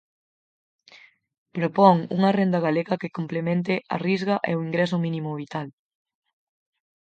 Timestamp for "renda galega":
2.39-2.99